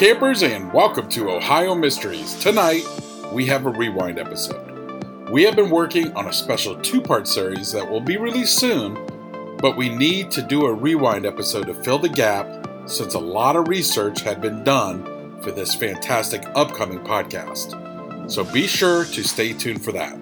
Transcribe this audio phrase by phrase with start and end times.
[0.00, 2.34] Campers, and welcome to Ohio Mysteries.
[2.36, 2.84] Tonight,
[3.34, 5.28] we have a rewind episode.
[5.28, 8.94] We have been working on a special two part series that will be released soon,
[9.58, 13.56] but we need to do a rewind episode to fill the gap since a lot
[13.56, 18.30] of research had been done for this fantastic upcoming podcast.
[18.30, 20.18] So be sure to stay tuned for that.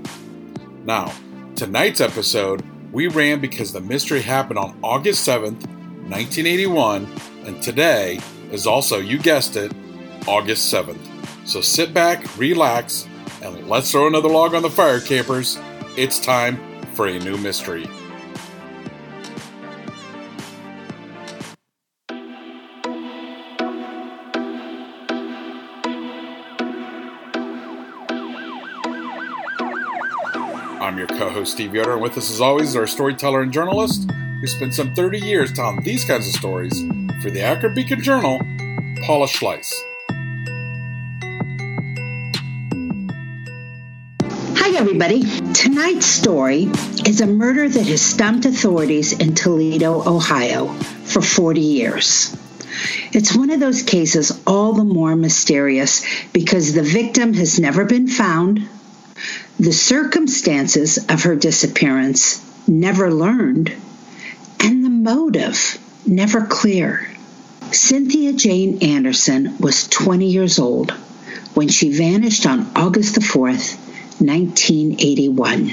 [0.86, 1.12] Now,
[1.54, 5.68] tonight's episode, we ran because the mystery happened on August 7th,
[6.08, 7.06] 1981,
[7.46, 8.18] and today
[8.50, 9.72] is also, you guessed it,
[10.26, 10.98] August 7th.
[11.46, 13.06] So sit back, relax,
[13.42, 15.58] and let's throw another log on the fire, campers.
[15.96, 16.58] It's time
[16.94, 17.88] for a new mystery.
[30.80, 33.52] I'm your co host, Steve Yoder, and with us, as always, is our storyteller and
[33.52, 36.82] journalist who spent some 30 years telling these kinds of stories
[37.20, 38.38] for the Akron Beacon Journal,
[39.02, 39.74] Paula Schleis.
[44.56, 45.24] Hi, everybody.
[45.52, 46.70] Tonight's story
[47.04, 52.36] is a murder that has stumped authorities in Toledo, Ohio for 40 years.
[53.12, 58.06] It's one of those cases all the more mysterious because the victim has never been
[58.06, 58.68] found,
[59.58, 63.72] the circumstances of her disappearance never learned,
[64.60, 67.08] and the motive never clear.
[67.72, 70.92] Cynthia Jane Anderson was 20 years old
[71.54, 73.76] when she vanished on August the 4th,
[74.20, 75.70] 1981.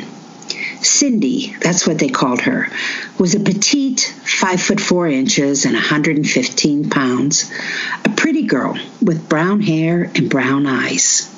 [0.81, 2.69] Cindy, that's what they called her,
[3.17, 7.51] was a petite, 5 foot 4 inches and 115 pounds,
[8.03, 11.31] a pretty girl with brown hair and brown eyes.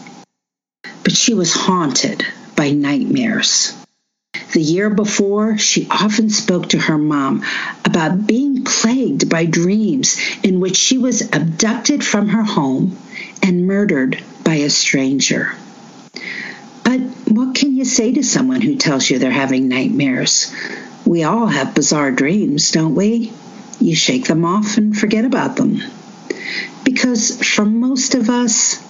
[1.04, 2.25] But she was haunted
[2.56, 3.74] by nightmares.
[4.53, 7.44] The year before, she often spoke to her mom
[7.84, 12.97] about being plagued by dreams in which she was abducted from her home
[13.44, 15.52] and murdered by a stranger.
[16.84, 20.53] But what can you say to someone who tells you they're having nightmares?
[21.06, 23.34] We all have bizarre dreams, don't we?
[23.80, 25.81] You shake them off and forget about them.
[26.86, 28.81] Because for most of us,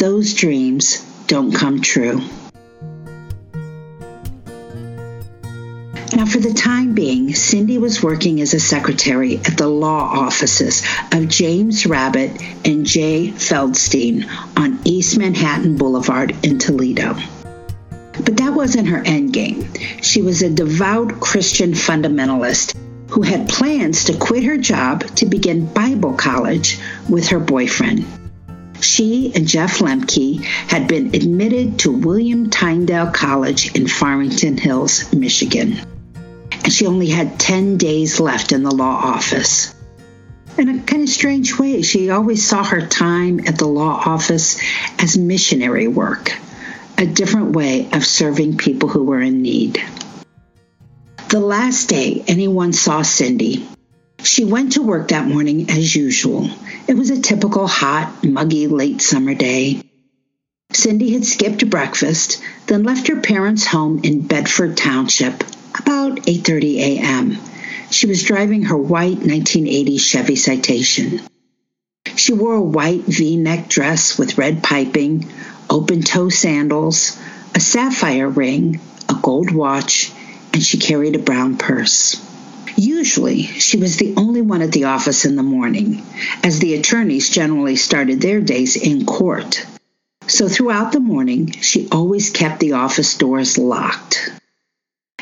[0.00, 2.22] those dreams don't come true.
[6.30, 10.82] For the time being, Cindy was working as a secretary at the law offices
[11.12, 12.32] of James Rabbit
[12.64, 17.16] and Jay Feldstein on East Manhattan Boulevard in Toledo.
[18.24, 19.72] But that wasn't her end game.
[20.02, 22.74] She was a devout Christian fundamentalist
[23.08, 28.04] who had plans to quit her job to begin Bible college with her boyfriend.
[28.80, 35.78] She and Jeff Lemke had been admitted to William Tyndale College in Farmington Hills, Michigan
[36.72, 39.74] she only had 10 days left in the law office.
[40.58, 44.58] In a kind of strange way, she always saw her time at the law office
[44.98, 46.32] as missionary work,
[46.96, 49.82] a different way of serving people who were in need.
[51.28, 53.68] The last day anyone saw Cindy,
[54.22, 56.50] she went to work that morning as usual.
[56.88, 59.82] It was a typical hot, muggy late summer day.
[60.72, 65.44] Cindy had skipped breakfast, then left her parents' home in Bedford Township
[65.78, 67.38] about 8:30 a.m.
[67.90, 71.20] She was driving her white 1980 Chevy Citation.
[72.16, 75.30] She wore a white V-neck dress with red piping,
[75.68, 77.18] open-toe sandals,
[77.54, 80.12] a sapphire ring, a gold watch,
[80.52, 82.22] and she carried a brown purse.
[82.76, 86.02] Usually, she was the only one at the office in the morning,
[86.42, 89.66] as the attorneys generally started their days in court.
[90.26, 94.30] So throughout the morning, she always kept the office doors locked.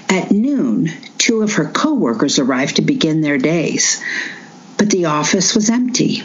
[0.08, 4.00] At noon, two of her coworkers arrived to begin their days,
[4.78, 6.22] but the office was empty.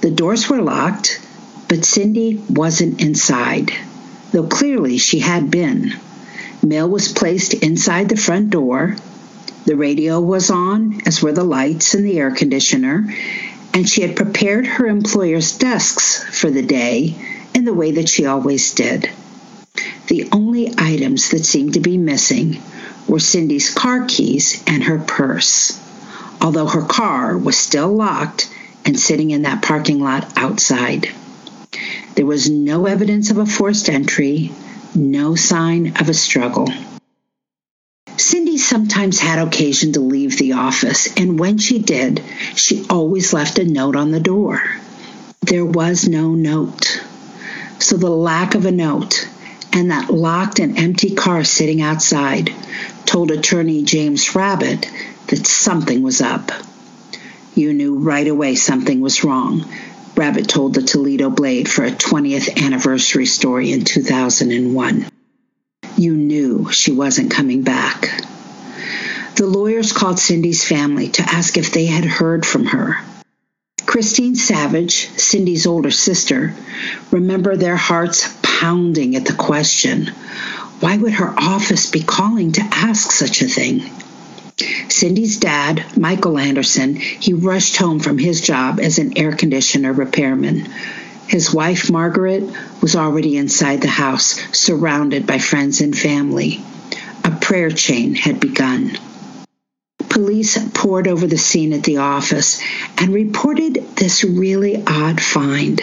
[0.00, 1.20] The doors were locked,
[1.68, 3.72] but Cindy wasn't inside,
[4.32, 5.94] though clearly she had been.
[6.62, 8.96] Mail was placed inside the front door.
[9.66, 13.12] The radio was on, as were the lights and the air conditioner,
[13.74, 17.16] and she had prepared her employer's desks for the day
[17.54, 19.10] in the way that she always did.
[20.06, 22.60] The only items that seemed to be missing
[23.06, 25.78] were Cindy's car keys and her purse,
[26.40, 28.48] although her car was still locked
[28.84, 31.08] and sitting in that parking lot outside.
[32.14, 34.52] There was no evidence of a forced entry,
[34.94, 36.68] no sign of a struggle.
[38.16, 42.22] Cindy sometimes had occasion to leave the office, and when she did,
[42.54, 44.62] she always left a note on the door.
[45.42, 47.02] There was no note.
[47.80, 49.28] So the lack of a note
[49.74, 52.50] and that locked and empty car sitting outside
[53.04, 54.88] told attorney James Rabbit
[55.26, 56.52] that something was up.
[57.54, 59.64] You knew right away something was wrong,
[60.16, 65.06] Rabbit told the Toledo Blade for a 20th anniversary story in 2001.
[65.96, 68.02] You knew she wasn't coming back.
[69.34, 72.98] The lawyers called Cindy's family to ask if they had heard from her.
[73.86, 76.54] Christine Savage, Cindy's older sister,
[77.10, 78.28] remember their hearts
[78.60, 80.12] pounding at the question
[80.80, 83.82] why would her office be calling to ask such a thing?
[84.90, 90.68] Cindy's dad, Michael Anderson, he rushed home from his job as an air conditioner repairman.
[91.26, 92.44] His wife, Margaret,
[92.82, 96.60] was already inside the house, surrounded by friends and family.
[97.24, 98.98] A prayer chain had begun.
[100.10, 102.60] Police pored over the scene at the office
[102.98, 105.80] and reported this really odd find.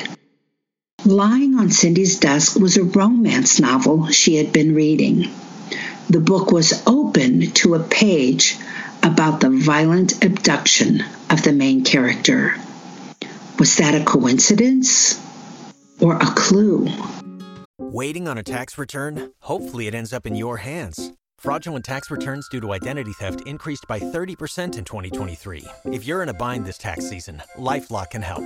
[1.05, 5.31] Lying on Cindy's desk was a romance novel she had been reading.
[6.09, 8.55] The book was open to a page
[9.01, 12.55] about the violent abduction of the main character.
[13.57, 15.19] Was that a coincidence
[15.99, 16.87] or a clue?
[17.79, 19.31] Waiting on a tax return?
[19.39, 21.13] Hopefully, it ends up in your hands.
[21.39, 25.65] Fraudulent tax returns due to identity theft increased by 30% in 2023.
[25.85, 28.45] If you're in a bind this tax season, LifeLock can help.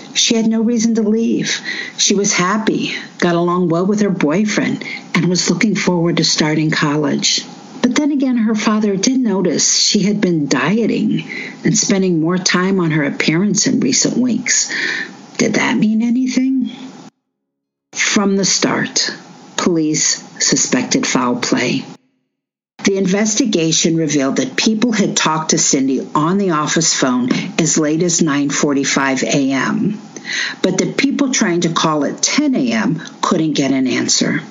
[0.21, 1.59] She had no reason to leave.
[1.97, 4.83] She was happy, got along well with her boyfriend,
[5.15, 7.43] and was looking forward to starting college.
[7.81, 11.23] But then again, her father did notice she had been dieting
[11.63, 14.71] and spending more time on her appearance in recent weeks.
[15.37, 16.69] Did that mean anything?
[17.93, 19.11] From the start,
[19.57, 21.83] police suspected foul play.
[22.83, 27.29] The investigation revealed that people had talked to Cindy on the office phone
[27.59, 29.99] as late as 9:45 a.m.,
[30.61, 33.01] but the people trying to call at 10 a.m.
[33.21, 34.41] couldn't get an answer.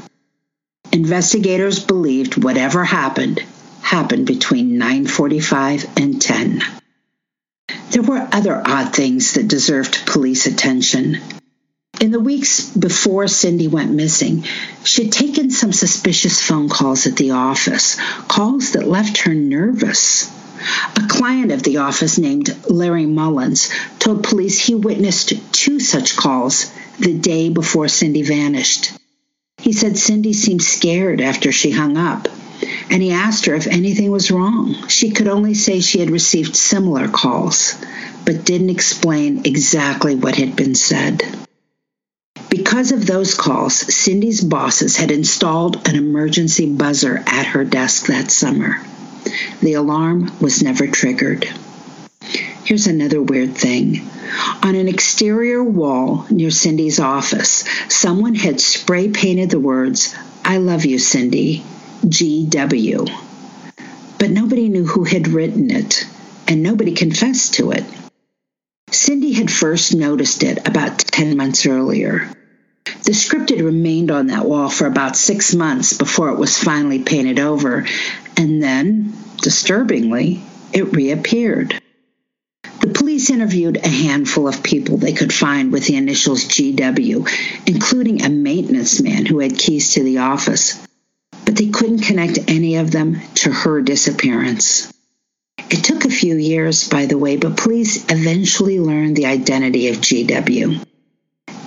[0.92, 3.42] Investigators believed whatever happened
[3.80, 6.62] happened between 9:45 and 10.
[7.90, 11.18] There were other odd things that deserved police attention.
[12.00, 14.44] In the weeks before Cindy went missing,
[14.84, 17.96] she had taken some suspicious phone calls at the office,
[18.28, 20.30] calls that left her nervous.
[20.96, 26.70] A client of the office named Larry Mullins told police he witnessed two such calls
[26.98, 28.92] the day before Cindy vanished.
[29.58, 32.28] He said Cindy seemed scared after she hung up,
[32.90, 34.88] and he asked her if anything was wrong.
[34.88, 37.74] She could only say she had received similar calls,
[38.24, 41.22] but didn't explain exactly what had been said.
[42.48, 48.30] Because of those calls, Cindy's bosses had installed an emergency buzzer at her desk that
[48.30, 48.80] summer.
[49.60, 51.48] The alarm was never triggered.
[52.64, 54.08] Here's another weird thing.
[54.62, 60.84] On an exterior wall near Cindy's office, someone had spray painted the words, I love
[60.84, 61.64] you, Cindy,
[62.04, 63.10] GW.
[64.18, 66.06] But nobody knew who had written it,
[66.46, 67.84] and nobody confessed to it.
[68.90, 72.30] Cindy had first noticed it about 10 months earlier.
[73.04, 77.00] The script had remained on that wall for about six months before it was finally
[77.00, 77.86] painted over,
[78.36, 81.80] and then, disturbingly, it reappeared
[82.80, 87.28] The Police interviewed a handful of people they could find with the initials GW,
[87.66, 90.80] including a maintenance man who had keys to the office,
[91.44, 94.92] but they couldn't connect any of them to her disappearance.
[95.70, 99.96] It took a few years, by the way, but police eventually learned the identity of
[99.96, 100.84] GW.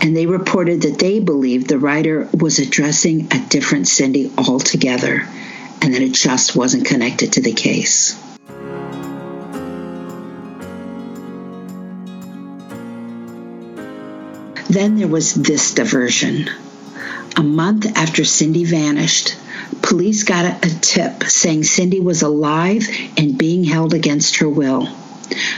[0.01, 5.27] And they reported that they believed the writer was addressing a different Cindy altogether
[5.83, 8.17] and that it just wasn't connected to the case.
[14.69, 16.49] Then there was this diversion.
[17.35, 19.35] A month after Cindy vanished,
[19.81, 22.87] police got a, tip saying Cindy was alive
[23.17, 24.87] and being held against her will.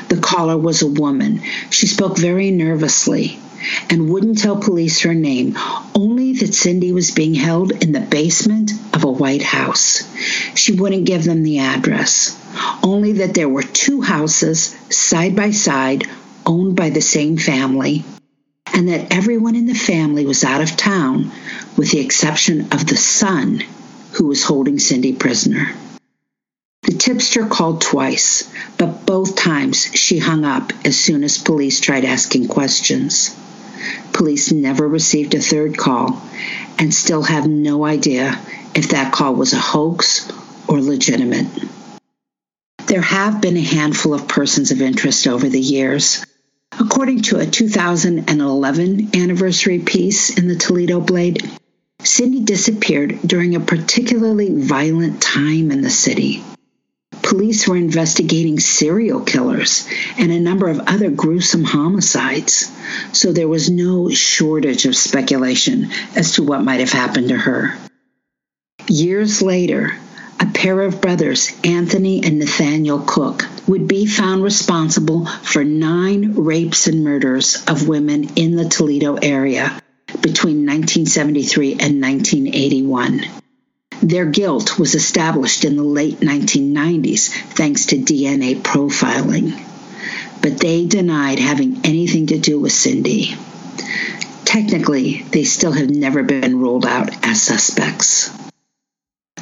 [0.09, 1.43] The caller was a woman.
[1.69, 3.39] She spoke very nervously
[3.89, 5.57] and wouldn't tell police her name,
[5.93, 10.03] only that Cindy was being held in the basement of a White House.
[10.55, 12.41] She wouldn't give them the address,
[12.81, 16.07] only that there were two houses side by side
[16.45, 18.05] owned by the same family,
[18.73, 21.31] and that everyone in the family was out of town
[21.75, 23.61] with the exception of the son
[24.13, 25.75] who was holding Cindy prisoner.
[26.83, 32.05] The tipster called twice, but both times she hung up as soon as police tried
[32.05, 33.35] asking questions.
[34.13, 36.21] Police never received a third call
[36.77, 38.39] and still have no idea
[38.75, 40.29] if that call was a hoax
[40.67, 41.47] or legitimate.
[42.87, 46.23] There have been a handful of persons of interest over the years.
[46.77, 51.49] According to a 2011 anniversary piece in the Toledo Blade,
[52.03, 56.43] Cindy disappeared during a particularly violent time in the city.
[57.23, 62.71] Police were investigating serial killers and a number of other gruesome homicides,
[63.13, 67.75] so there was no shortage of speculation as to what might have happened to her.
[68.87, 69.97] Years later,
[70.39, 76.85] a pair of brothers, Anthony and Nathaniel Cook, would be found responsible for nine rapes
[76.85, 79.81] and murders of women in the Toledo area
[80.21, 83.25] between 1973 and 1981.
[84.03, 89.59] Their guilt was established in the late 1990s thanks to DNA profiling,
[90.43, 93.35] but they denied having anything to do with Cindy.
[94.43, 98.29] Technically, they still have never been ruled out as suspects.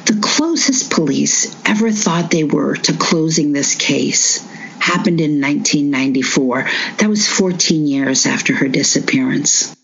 [0.06, 4.46] The closest police ever thought they were to closing this case
[4.78, 6.68] happened in 1994.
[6.98, 9.74] That was 14 years after her disappearance.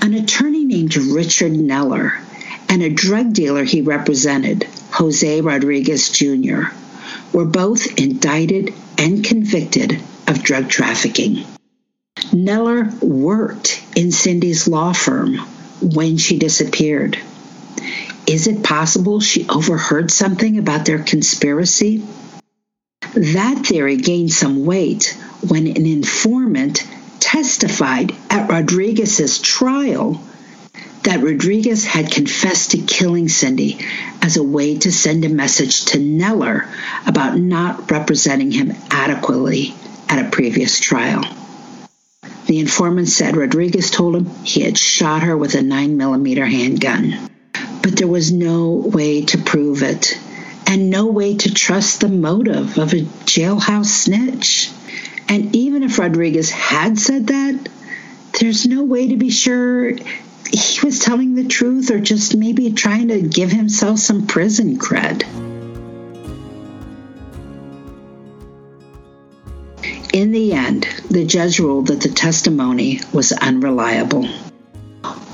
[0.00, 2.18] An attorney named Richard Neller
[2.70, 6.68] and a drug dealer he represented, Jose Rodriguez Jr.,
[7.32, 11.44] were both indicted and convicted of drug trafficking.
[12.32, 15.36] Neller worked in Cindy's law firm
[15.80, 17.18] when she disappeared.
[18.28, 22.04] Is it possible she overheard something about their conspiracy?
[23.14, 25.16] That theory gained some weight
[25.48, 26.86] when an informant
[27.20, 30.20] testified at Rodriguez's trial
[31.04, 33.78] that Rodriguez had confessed to killing Cindy
[34.20, 36.68] as a way to send a message to Neller
[37.06, 39.74] about not representing him adequately
[40.06, 41.24] at a previous trial.
[42.44, 47.30] The informant said Rodriguez told him he had shot her with a 9mm handgun,
[47.88, 50.20] but there was no way to prove it
[50.66, 54.70] and no way to trust the motive of a jailhouse snitch.
[55.26, 57.70] And even if Rodriguez had said that,
[58.38, 63.08] there's no way to be sure he was telling the truth or just maybe trying
[63.08, 65.22] to give himself some prison cred.
[70.12, 74.28] In the end, the judge ruled that the testimony was unreliable.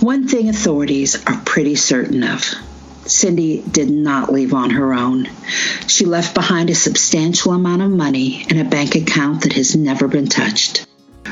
[0.05, 2.45] One thing authorities are pretty certain of
[3.07, 5.31] Cindy did not leave on her own.
[5.87, 10.07] She left behind a substantial amount of money in a bank account that has never
[10.07, 10.87] been touched.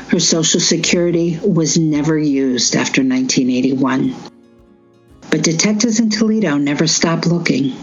[0.07, 4.15] Her Social Security was never used after 1981.
[5.29, 7.73] But detectives in Toledo never stopped looking.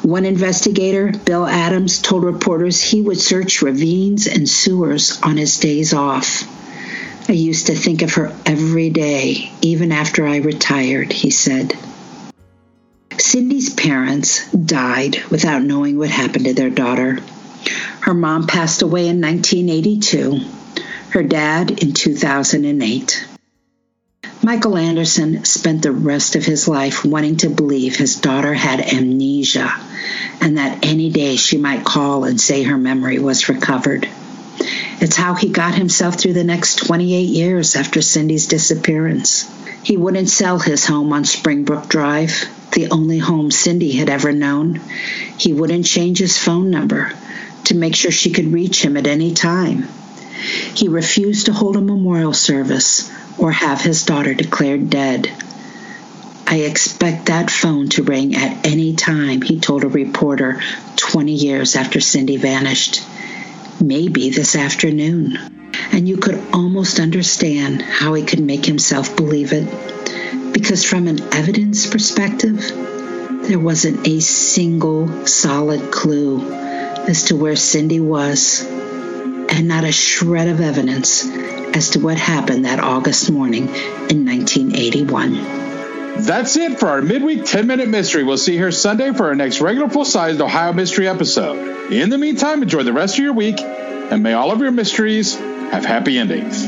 [0.00, 5.92] One investigator, Bill Adams, told reporters he would search ravines and sewers on his days
[5.92, 6.48] off.
[7.28, 11.76] I used to think of her every day, even after I retired, he said.
[13.18, 17.18] Cindy's parents died without knowing what happened to their daughter.
[18.00, 20.40] Her mom passed away in 1982,
[21.10, 23.26] her dad in 2008.
[24.42, 29.70] Michael Anderson spent the rest of his life wanting to believe his daughter had amnesia
[30.40, 34.08] and that any day she might call and say her memory was recovered.
[35.00, 39.50] It's how he got himself through the next 28 years after Cindy's disappearance.
[39.82, 44.80] He wouldn't sell his home on Springbrook Drive the only home Cindy had ever known,
[45.38, 47.12] he wouldn't change his phone number
[47.64, 49.88] to make sure she could reach him at any time.
[50.74, 55.28] He refused to hold a memorial service or have his daughter declared dead.
[56.46, 60.60] I expect that phone to ring at any time, he told a reporter
[60.96, 63.02] 20 years after Cindy vanished.
[63.80, 65.38] Maybe this afternoon.
[65.92, 70.52] And you could almost understand how he could make himself believe it.
[70.52, 72.58] Because from an evidence perspective,
[73.48, 80.48] there wasn't a single solid clue as to where Cindy was, and not a shred
[80.48, 85.77] of evidence as to what happened that August morning in 1981.
[86.16, 88.24] That's it for our midweek 10 minute mystery.
[88.24, 91.92] We'll see you here Sunday for our next regular full sized Ohio mystery episode.
[91.92, 95.36] In the meantime, enjoy the rest of your week and may all of your mysteries
[95.36, 96.67] have happy endings.